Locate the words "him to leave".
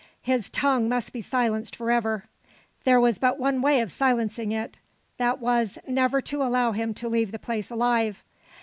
6.71-7.31